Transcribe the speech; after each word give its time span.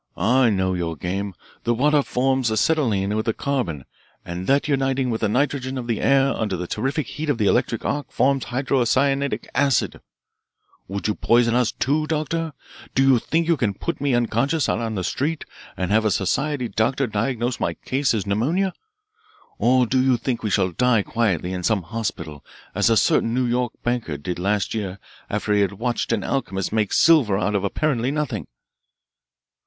I 0.17 0.49
know 0.49 0.73
your 0.73 0.95
game 0.95 1.35
the 1.63 1.75
water 1.75 2.01
forms 2.01 2.49
acetylene 2.49 3.15
with 3.15 3.27
the 3.27 3.35
carbon, 3.35 3.85
and 4.25 4.47
that 4.47 4.67
uniting 4.67 5.11
with 5.11 5.21
the 5.21 5.29
nitrogen 5.29 5.77
of 5.77 5.85
the 5.85 6.01
air 6.01 6.29
under 6.29 6.57
the 6.57 6.65
terrific 6.65 7.05
heat 7.05 7.29
of 7.29 7.37
the 7.37 7.45
electric 7.45 7.85
arc 7.85 8.11
forms 8.11 8.45
hydrocyanic 8.45 9.45
acid. 9.53 10.01
Would 10.87 11.07
you 11.07 11.13
poison 11.13 11.53
us, 11.53 11.71
too? 11.71 12.07
Do 12.07 12.33
you 12.95 13.19
think 13.19 13.47
you 13.47 13.55
can 13.57 13.75
put 13.75 14.01
me 14.01 14.15
unconscious 14.15 14.67
out 14.67 14.79
on 14.79 14.95
the 14.95 15.03
street 15.03 15.45
and 15.77 15.91
have 15.91 16.03
a 16.03 16.09
society 16.09 16.67
doctor 16.67 17.05
diagnose 17.05 17.59
my 17.59 17.75
case 17.75 18.15
as 18.15 18.25
pneumonia? 18.25 18.73
Or 19.59 19.85
do 19.85 20.01
you 20.01 20.17
think 20.17 20.41
we 20.41 20.49
shall 20.49 20.71
die 20.71 21.03
quietly 21.03 21.53
in 21.53 21.61
some 21.61 21.83
hospital 21.83 22.43
as 22.73 22.89
a 22.89 22.97
certain 22.97 23.35
New 23.35 23.45
York 23.45 23.73
banker 23.83 24.17
did 24.17 24.39
last 24.39 24.73
year 24.73 24.97
after 25.29 25.53
he 25.53 25.61
had 25.61 25.73
watched 25.73 26.11
an 26.11 26.23
alchemist 26.23 26.73
make 26.73 26.91
silver 26.91 27.37
out 27.37 27.53
of 27.53 27.63
apparently 27.63 28.09
nothing!" 28.09 28.47